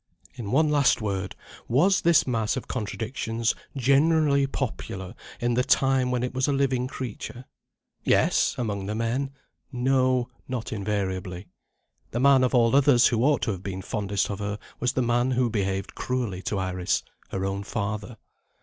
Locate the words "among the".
8.57-8.95